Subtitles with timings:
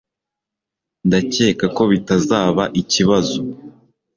[1.07, 3.37] Ndakeka ko bitazaba ikibazo.